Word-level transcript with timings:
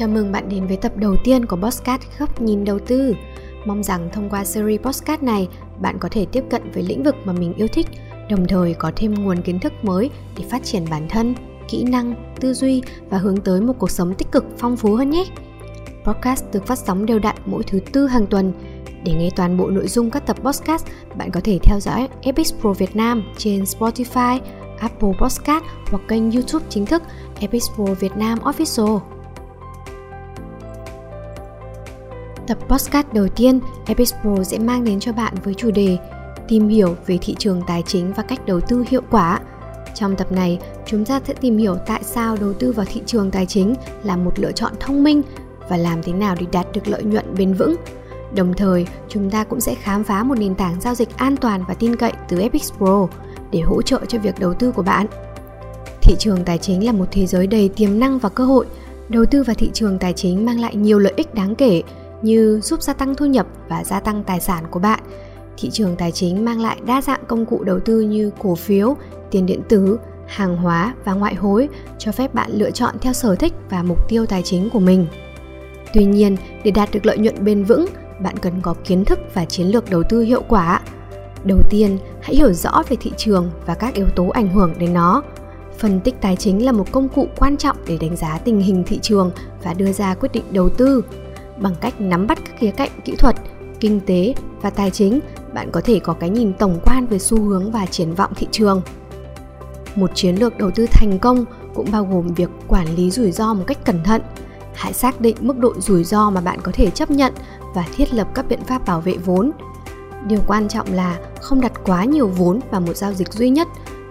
Chào 0.00 0.08
mừng 0.08 0.32
bạn 0.32 0.48
đến 0.48 0.66
với 0.66 0.76
tập 0.76 0.92
đầu 0.96 1.16
tiên 1.24 1.46
của 1.46 1.56
Postcard 1.56 2.04
Góc 2.18 2.42
Nhìn 2.42 2.64
Đầu 2.64 2.78
Tư. 2.78 3.14
Mong 3.64 3.82
rằng 3.82 4.08
thông 4.12 4.30
qua 4.30 4.44
series 4.44 4.80
Postcard 4.80 5.22
này, 5.22 5.48
bạn 5.80 5.98
có 5.98 6.08
thể 6.12 6.26
tiếp 6.32 6.44
cận 6.50 6.70
với 6.74 6.82
lĩnh 6.82 7.02
vực 7.02 7.14
mà 7.24 7.32
mình 7.32 7.54
yêu 7.54 7.68
thích, 7.68 7.86
đồng 8.30 8.46
thời 8.48 8.74
có 8.74 8.92
thêm 8.96 9.14
nguồn 9.14 9.42
kiến 9.42 9.58
thức 9.60 9.72
mới 9.82 10.10
để 10.38 10.44
phát 10.50 10.64
triển 10.64 10.84
bản 10.90 11.08
thân, 11.08 11.34
kỹ 11.68 11.84
năng, 11.84 12.34
tư 12.40 12.54
duy 12.54 12.82
và 13.10 13.18
hướng 13.18 13.36
tới 13.36 13.60
một 13.60 13.72
cuộc 13.78 13.90
sống 13.90 14.14
tích 14.14 14.32
cực 14.32 14.44
phong 14.58 14.76
phú 14.76 14.94
hơn 14.94 15.10
nhé. 15.10 15.24
Podcast 16.04 16.44
được 16.52 16.66
phát 16.66 16.78
sóng 16.78 17.06
đều 17.06 17.18
đặn 17.18 17.36
mỗi 17.44 17.62
thứ 17.62 17.80
tư 17.92 18.06
hàng 18.06 18.26
tuần. 18.26 18.52
Để 19.04 19.12
nghe 19.12 19.30
toàn 19.36 19.56
bộ 19.56 19.70
nội 19.70 19.88
dung 19.88 20.10
các 20.10 20.26
tập 20.26 20.36
podcast, 20.42 20.86
bạn 21.16 21.30
có 21.30 21.40
thể 21.44 21.58
theo 21.62 21.80
dõi 21.80 22.08
Epic 22.22 22.46
Pro 22.60 22.72
Việt 22.72 22.96
Nam 22.96 23.22
trên 23.36 23.62
Spotify, 23.62 24.40
Apple 24.78 25.12
Podcast 25.20 25.64
hoặc 25.90 26.02
kênh 26.08 26.30
YouTube 26.30 26.66
chính 26.68 26.86
thức 26.86 27.02
Epic 27.40 27.62
Pro 27.76 27.84
Việt 27.84 28.16
Nam 28.16 28.38
Official. 28.38 29.19
Tập 32.50 32.58
podcast 32.68 33.06
đầu 33.12 33.28
tiên, 33.28 33.60
Epic 33.86 34.08
Pro 34.22 34.44
sẽ 34.44 34.58
mang 34.58 34.84
đến 34.84 35.00
cho 35.00 35.12
bạn 35.12 35.34
với 35.44 35.54
chủ 35.54 35.70
đề 35.70 35.98
Tìm 36.48 36.68
hiểu 36.68 36.96
về 37.06 37.18
thị 37.22 37.34
trường 37.38 37.62
tài 37.66 37.82
chính 37.86 38.12
và 38.12 38.22
cách 38.22 38.46
đầu 38.46 38.60
tư 38.60 38.84
hiệu 38.88 39.00
quả. 39.10 39.40
Trong 39.94 40.16
tập 40.16 40.32
này, 40.32 40.58
chúng 40.86 41.04
ta 41.04 41.20
sẽ 41.26 41.34
tìm 41.34 41.58
hiểu 41.58 41.76
tại 41.86 42.00
sao 42.04 42.36
đầu 42.40 42.52
tư 42.52 42.72
vào 42.72 42.86
thị 42.88 43.02
trường 43.06 43.30
tài 43.30 43.46
chính 43.46 43.74
là 44.02 44.16
một 44.16 44.38
lựa 44.38 44.52
chọn 44.52 44.72
thông 44.80 45.04
minh 45.04 45.22
và 45.68 45.76
làm 45.76 46.02
thế 46.02 46.12
nào 46.12 46.36
để 46.40 46.46
đạt 46.52 46.66
được 46.72 46.88
lợi 46.88 47.02
nhuận 47.02 47.34
bền 47.38 47.54
vững. 47.54 47.76
Đồng 48.34 48.54
thời, 48.54 48.86
chúng 49.08 49.30
ta 49.30 49.44
cũng 49.44 49.60
sẽ 49.60 49.74
khám 49.74 50.04
phá 50.04 50.22
một 50.22 50.38
nền 50.38 50.54
tảng 50.54 50.80
giao 50.80 50.94
dịch 50.94 51.16
an 51.16 51.36
toàn 51.36 51.64
và 51.68 51.74
tin 51.74 51.96
cậy 51.96 52.12
từ 52.28 52.40
Epic 52.40 52.62
Pro 52.78 53.08
để 53.50 53.60
hỗ 53.60 53.82
trợ 53.82 54.00
cho 54.08 54.18
việc 54.18 54.38
đầu 54.38 54.54
tư 54.54 54.72
của 54.72 54.82
bạn. 54.82 55.06
Thị 56.02 56.16
trường 56.18 56.44
tài 56.44 56.58
chính 56.58 56.86
là 56.86 56.92
một 56.92 57.06
thế 57.10 57.26
giới 57.26 57.46
đầy 57.46 57.68
tiềm 57.68 58.00
năng 58.00 58.18
và 58.18 58.28
cơ 58.28 58.44
hội. 58.44 58.66
Đầu 59.08 59.24
tư 59.30 59.42
vào 59.42 59.54
thị 59.54 59.70
trường 59.74 59.98
tài 59.98 60.12
chính 60.12 60.46
mang 60.46 60.60
lại 60.60 60.76
nhiều 60.76 60.98
lợi 60.98 61.12
ích 61.16 61.34
đáng 61.34 61.54
kể 61.54 61.82
như 62.22 62.60
giúp 62.62 62.82
gia 62.82 62.92
tăng 62.92 63.14
thu 63.14 63.26
nhập 63.26 63.46
và 63.68 63.84
gia 63.84 64.00
tăng 64.00 64.24
tài 64.24 64.40
sản 64.40 64.64
của 64.70 64.80
bạn. 64.80 65.00
Thị 65.56 65.70
trường 65.72 65.96
tài 65.96 66.12
chính 66.12 66.44
mang 66.44 66.60
lại 66.60 66.80
đa 66.86 67.02
dạng 67.02 67.20
công 67.26 67.46
cụ 67.46 67.64
đầu 67.64 67.80
tư 67.80 68.00
như 68.00 68.30
cổ 68.38 68.54
phiếu, 68.54 68.96
tiền 69.30 69.46
điện 69.46 69.60
tử, 69.68 69.98
hàng 70.26 70.56
hóa 70.56 70.94
và 71.04 71.12
ngoại 71.12 71.34
hối 71.34 71.68
cho 71.98 72.12
phép 72.12 72.34
bạn 72.34 72.50
lựa 72.52 72.70
chọn 72.70 72.94
theo 73.00 73.12
sở 73.12 73.34
thích 73.34 73.52
và 73.70 73.82
mục 73.82 74.08
tiêu 74.08 74.26
tài 74.26 74.42
chính 74.42 74.70
của 74.70 74.80
mình. 74.80 75.06
Tuy 75.94 76.04
nhiên, 76.04 76.36
để 76.64 76.70
đạt 76.70 76.88
được 76.92 77.06
lợi 77.06 77.18
nhuận 77.18 77.44
bền 77.44 77.64
vững, 77.64 77.86
bạn 78.22 78.36
cần 78.36 78.60
có 78.62 78.74
kiến 78.84 79.04
thức 79.04 79.18
và 79.34 79.44
chiến 79.44 79.66
lược 79.66 79.90
đầu 79.90 80.02
tư 80.02 80.20
hiệu 80.20 80.42
quả. 80.48 80.80
Đầu 81.44 81.58
tiên, 81.70 81.98
hãy 82.22 82.36
hiểu 82.36 82.52
rõ 82.52 82.82
về 82.88 82.96
thị 83.00 83.12
trường 83.16 83.50
và 83.66 83.74
các 83.74 83.94
yếu 83.94 84.08
tố 84.16 84.28
ảnh 84.28 84.48
hưởng 84.48 84.74
đến 84.78 84.92
nó. 84.92 85.22
Phân 85.78 86.00
tích 86.00 86.14
tài 86.20 86.36
chính 86.36 86.64
là 86.64 86.72
một 86.72 86.92
công 86.92 87.08
cụ 87.08 87.28
quan 87.36 87.56
trọng 87.56 87.76
để 87.86 87.98
đánh 88.00 88.16
giá 88.16 88.38
tình 88.44 88.60
hình 88.60 88.84
thị 88.86 88.98
trường 89.02 89.30
và 89.62 89.74
đưa 89.74 89.92
ra 89.92 90.14
quyết 90.14 90.32
định 90.32 90.44
đầu 90.50 90.68
tư. 90.68 91.04
Bằng 91.60 91.74
cách 91.80 92.00
nắm 92.00 92.26
bắt 92.26 92.38
các 92.44 92.58
khía 92.58 92.70
cạnh 92.70 92.90
kỹ 93.04 93.16
thuật, 93.16 93.36
kinh 93.80 94.00
tế 94.00 94.34
và 94.62 94.70
tài 94.70 94.90
chính, 94.90 95.20
bạn 95.54 95.70
có 95.72 95.80
thể 95.80 95.98
có 95.98 96.12
cái 96.12 96.30
nhìn 96.30 96.52
tổng 96.52 96.80
quan 96.84 97.06
về 97.06 97.18
xu 97.18 97.40
hướng 97.42 97.70
và 97.70 97.86
triển 97.86 98.14
vọng 98.14 98.32
thị 98.36 98.46
trường. 98.50 98.82
Một 99.94 100.10
chiến 100.14 100.36
lược 100.36 100.58
đầu 100.58 100.70
tư 100.70 100.86
thành 100.90 101.18
công 101.18 101.44
cũng 101.74 101.86
bao 101.92 102.04
gồm 102.04 102.34
việc 102.34 102.50
quản 102.68 102.96
lý 102.96 103.10
rủi 103.10 103.32
ro 103.32 103.54
một 103.54 103.64
cách 103.66 103.84
cẩn 103.84 104.04
thận. 104.04 104.22
Hãy 104.74 104.92
xác 104.92 105.20
định 105.20 105.36
mức 105.40 105.58
độ 105.58 105.74
rủi 105.78 106.04
ro 106.04 106.30
mà 106.30 106.40
bạn 106.40 106.58
có 106.62 106.72
thể 106.74 106.90
chấp 106.90 107.10
nhận 107.10 107.34
và 107.74 107.84
thiết 107.96 108.14
lập 108.14 108.28
các 108.34 108.48
biện 108.48 108.60
pháp 108.64 108.86
bảo 108.86 109.00
vệ 109.00 109.16
vốn. 109.16 109.50
Điều 110.26 110.40
quan 110.46 110.68
trọng 110.68 110.92
là 110.92 111.18
không 111.40 111.60
đặt 111.60 111.72
quá 111.84 112.04
nhiều 112.04 112.28
vốn 112.28 112.60
vào 112.70 112.80
một 112.80 112.96
giao 112.96 113.12
dịch 113.12 113.32
duy 113.32 113.50
nhất, 113.50 113.68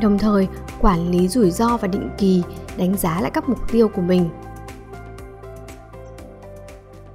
đồng 0.00 0.18
thời 0.18 0.48
quản 0.80 1.10
lý 1.10 1.28
rủi 1.28 1.50
ro 1.50 1.76
và 1.76 1.88
định 1.88 2.10
kỳ 2.18 2.42
đánh 2.76 2.96
giá 2.96 3.20
lại 3.20 3.30
các 3.30 3.48
mục 3.48 3.72
tiêu 3.72 3.88
của 3.88 4.02
mình 4.02 4.28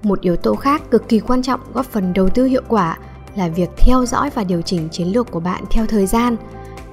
một 0.08 0.22
yếu 0.22 0.36
tố 0.36 0.55
khác 0.55 0.81
cực 0.91 1.09
kỳ 1.09 1.19
quan 1.19 1.41
trọng 1.41 1.59
góp 1.73 1.85
phần 1.85 2.13
đầu 2.13 2.29
tư 2.29 2.45
hiệu 2.45 2.62
quả 2.68 2.97
là 3.35 3.47
việc 3.47 3.69
theo 3.78 4.06
dõi 4.06 4.29
và 4.35 4.44
điều 4.44 4.62
chỉnh 4.62 4.90
chiến 4.91 5.07
lược 5.07 5.31
của 5.31 5.40
bạn 5.40 5.63
theo 5.72 5.85
thời 5.85 6.06
gian. 6.06 6.35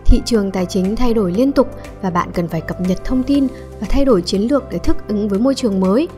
Thị 0.05 0.23
trường 0.25 0.51
tài 0.51 0.67
chính 0.67 0.97
thay 0.97 1.15
đổi 1.15 1.33
liên 1.33 1.53
tục 1.53 1.69
và 2.03 2.11
bạn 2.11 2.31
cần 2.35 2.49
phải 2.49 2.61
cập 2.61 2.81
nhật 2.81 3.05
thông 3.05 3.23
tin 3.23 3.47
và 3.81 3.87
thay 3.91 4.05
đổi 4.05 4.23
chiến 4.23 4.43
lược 4.43 4.65
để 4.71 4.79
thích 4.79 4.97
ứng 5.09 5.29
với 5.29 5.39
môi 5.39 5.55
trường 5.55 5.81
mới. 5.81 6.09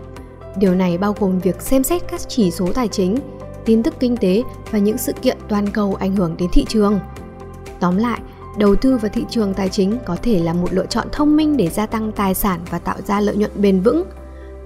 Điều 0.57 0.75
này 0.75 0.99
bao 0.99 1.15
gồm 1.21 1.39
việc 1.39 1.63
xem 1.63 1.83
xét 1.83 2.03
các 2.09 2.21
chỉ 2.29 2.51
số 2.51 2.73
tài 2.73 2.89
chính, 2.89 3.17
tin 3.65 3.83
tức 3.83 3.95
kinh 4.01 4.17
tế 4.17 4.43
và 4.71 4.79
những 4.79 4.99
sự 4.99 5.13
kiện 5.13 5.37
toàn 5.49 5.67
cầu 5.67 5.95
ảnh 5.95 6.17
hưởng 6.17 6.37
đến 6.39 6.49
thị 6.53 6.65
trường. 6.69 7.01
Tóm 7.81 7.97
lại, 7.97 8.21
đầu 8.59 8.77
tư 8.77 8.97
vào 8.97 9.11
thị 9.15 9.25
trường 9.31 9.55
tài 9.55 9.69
chính 9.69 9.99
có 10.07 10.17
thể 10.23 10.39
là 10.39 10.53
một 10.53 10.73
lựa 10.73 10.87
chọn 10.87 11.07
thông 11.13 11.37
minh 11.37 11.57
để 11.57 11.69
gia 11.69 11.87
tăng 11.87 12.13
tài 12.13 12.35
sản 12.35 12.61
và 12.71 12.79
tạo 12.79 12.97
ra 13.07 13.21
lợi 13.21 13.37
nhuận 13.37 13.51
bền 13.55 13.81
vững. 13.81 14.05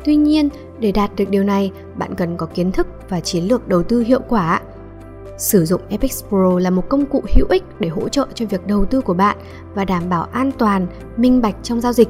Tuy 0.05 0.17
nhiên, 0.17 0.49
để 0.79 0.93
đạt 0.93 1.17
được 1.17 1.31
điều 1.31 1.45
này, 1.45 1.73
bạn 1.95 2.15
cần 2.15 2.37
có 2.37 2.47
kiến 2.47 2.73
thức 2.73 2.87
và 3.09 3.21
chiến 3.21 3.45
lược 3.45 3.69
đầu 3.69 3.83
tư 3.83 4.01
hiệu 4.01 4.21
quả. 4.29 4.61
Sử 5.39 5.65
dụng 5.65 5.81
Epic 5.89 6.11
Pro 6.29 6.59
là 6.59 6.71
một 6.71 6.89
công 6.89 7.07
cụ 7.07 7.23
hữu 7.35 7.47
ích 7.51 7.63
để 7.81 7.89
hỗ 7.89 8.09
trợ 8.09 8.27
cho 8.35 8.47
việc 8.47 8.67
đầu 8.67 8.85
tư 8.85 9.01
của 9.01 9.15
bạn 9.15 9.37
và 9.75 9.85
đảm 9.85 10.09
bảo 10.09 10.23
an 10.23 10.51
toàn, 10.59 10.87
minh 11.17 11.41
bạch 11.41 11.55
trong 11.63 11.81
giao 11.81 11.93
dịch. 11.93 12.09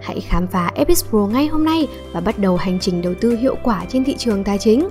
Hãy 0.00 0.20
khám 0.20 0.46
phá 0.46 0.70
Epic 0.74 0.98
Pro 1.10 1.26
ngay 1.26 1.46
hôm 1.46 1.64
nay 1.64 1.88
và 2.12 2.20
bắt 2.20 2.38
đầu 2.38 2.56
hành 2.56 2.78
trình 2.80 3.02
đầu 3.02 3.14
tư 3.20 3.36
hiệu 3.36 3.56
quả 3.62 3.84
trên 3.88 4.04
thị 4.04 4.16
trường 4.18 4.44
tài 4.44 4.58
chính. 4.58 4.88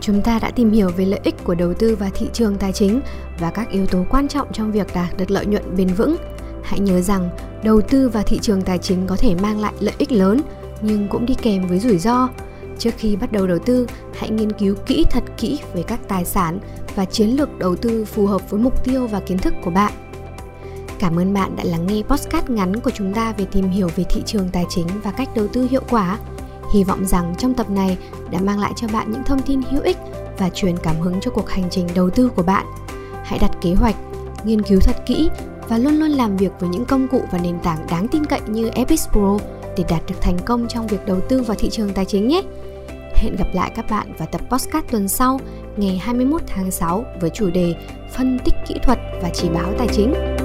Chúng 0.00 0.22
ta 0.22 0.38
đã 0.38 0.50
tìm 0.50 0.70
hiểu 0.70 0.90
về 0.96 1.04
lợi 1.04 1.20
ích 1.24 1.44
của 1.44 1.54
đầu 1.54 1.74
tư 1.74 1.96
và 1.96 2.10
thị 2.14 2.28
trường 2.32 2.56
tài 2.56 2.72
chính 2.72 3.00
và 3.38 3.50
các 3.50 3.70
yếu 3.70 3.86
tố 3.86 4.04
quan 4.10 4.28
trọng 4.28 4.52
trong 4.52 4.72
việc 4.72 4.86
đạt 4.94 5.16
được 5.16 5.30
lợi 5.30 5.46
nhuận 5.46 5.76
bền 5.76 5.88
vững 5.88 6.16
hãy 6.68 6.80
nhớ 6.80 7.00
rằng, 7.00 7.28
đầu 7.62 7.80
tư 7.80 8.08
vào 8.08 8.22
thị 8.22 8.38
trường 8.42 8.62
tài 8.62 8.78
chính 8.78 9.06
có 9.06 9.16
thể 9.16 9.34
mang 9.34 9.60
lại 9.60 9.72
lợi 9.80 9.94
ích 9.98 10.12
lớn, 10.12 10.40
nhưng 10.80 11.08
cũng 11.08 11.26
đi 11.26 11.34
kèm 11.34 11.66
với 11.66 11.78
rủi 11.78 11.98
ro. 11.98 12.28
Trước 12.78 12.90
khi 12.96 13.16
bắt 13.16 13.32
đầu 13.32 13.46
đầu 13.46 13.58
tư, 13.58 13.86
hãy 14.14 14.30
nghiên 14.30 14.52
cứu 14.52 14.74
kỹ 14.86 15.04
thật 15.10 15.24
kỹ 15.36 15.58
về 15.74 15.82
các 15.82 16.00
tài 16.08 16.24
sản 16.24 16.58
và 16.94 17.04
chiến 17.04 17.28
lược 17.28 17.58
đầu 17.58 17.76
tư 17.76 18.04
phù 18.04 18.26
hợp 18.26 18.50
với 18.50 18.60
mục 18.60 18.84
tiêu 18.84 19.06
và 19.06 19.20
kiến 19.20 19.38
thức 19.38 19.54
của 19.64 19.70
bạn. 19.70 19.92
Cảm 20.98 21.18
ơn 21.18 21.34
bạn 21.34 21.56
đã 21.56 21.64
lắng 21.64 21.86
nghe 21.86 22.02
podcast 22.02 22.50
ngắn 22.50 22.80
của 22.80 22.90
chúng 22.90 23.14
ta 23.14 23.32
về 23.32 23.44
tìm 23.44 23.70
hiểu 23.70 23.88
về 23.96 24.04
thị 24.04 24.22
trường 24.26 24.48
tài 24.48 24.64
chính 24.68 24.86
và 25.02 25.10
cách 25.10 25.28
đầu 25.34 25.46
tư 25.48 25.66
hiệu 25.70 25.82
quả. 25.90 26.18
Hy 26.74 26.84
vọng 26.84 27.06
rằng 27.06 27.34
trong 27.38 27.54
tập 27.54 27.70
này 27.70 27.98
đã 28.30 28.40
mang 28.40 28.60
lại 28.60 28.72
cho 28.76 28.88
bạn 28.92 29.10
những 29.10 29.24
thông 29.24 29.42
tin 29.42 29.62
hữu 29.70 29.82
ích 29.82 29.96
và 30.38 30.50
truyền 30.50 30.76
cảm 30.76 31.00
hứng 31.00 31.20
cho 31.20 31.30
cuộc 31.30 31.50
hành 31.50 31.68
trình 31.70 31.86
đầu 31.94 32.10
tư 32.10 32.30
của 32.36 32.42
bạn. 32.42 32.66
Hãy 33.24 33.38
đặt 33.38 33.50
kế 33.60 33.74
hoạch, 33.74 33.96
nghiên 34.44 34.62
cứu 34.62 34.80
thật 34.80 34.96
kỹ 35.06 35.30
và 35.68 35.78
luôn 35.78 35.94
luôn 35.94 36.10
làm 36.10 36.36
việc 36.36 36.52
với 36.60 36.68
những 36.68 36.84
công 36.84 37.08
cụ 37.08 37.22
và 37.32 37.38
nền 37.38 37.58
tảng 37.62 37.86
đáng 37.90 38.08
tin 38.08 38.26
cậy 38.26 38.40
như 38.46 38.68
Epic 38.68 39.00
Pro 39.12 39.38
để 39.76 39.84
đạt 39.88 40.02
được 40.08 40.16
thành 40.20 40.38
công 40.44 40.68
trong 40.68 40.86
việc 40.86 41.06
đầu 41.06 41.20
tư 41.28 41.42
vào 41.42 41.56
thị 41.60 41.68
trường 41.70 41.92
tài 41.92 42.04
chính 42.04 42.28
nhé. 42.28 42.42
Hẹn 43.14 43.36
gặp 43.36 43.48
lại 43.52 43.72
các 43.74 43.90
bạn 43.90 44.12
vào 44.18 44.28
tập 44.32 44.40
podcast 44.50 44.84
tuần 44.90 45.08
sau, 45.08 45.40
ngày 45.76 45.98
21 45.98 46.42
tháng 46.46 46.70
6 46.70 47.04
với 47.20 47.30
chủ 47.30 47.50
đề 47.50 47.74
phân 48.16 48.38
tích 48.44 48.54
kỹ 48.68 48.74
thuật 48.82 48.98
và 49.22 49.30
chỉ 49.34 49.48
báo 49.48 49.72
tài 49.78 49.88
chính. 49.92 50.37